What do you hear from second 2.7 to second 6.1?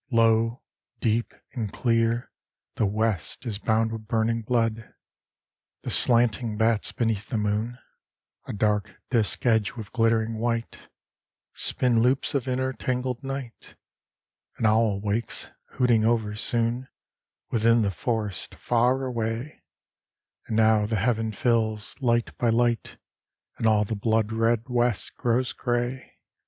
The west is bound with burning blood. The